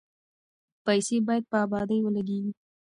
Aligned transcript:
پیسې 0.85 1.15
باید 1.27 1.43
په 1.51 1.57
ابادۍ 1.65 1.99
ولګیږي. 2.01 2.51